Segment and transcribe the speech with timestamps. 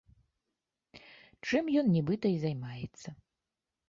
[1.47, 3.09] Чым ён, нібыта, і займаецца.